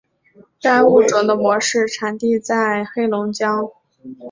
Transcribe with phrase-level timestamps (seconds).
[0.59, 3.69] 该物种的模式产地在黑龙江。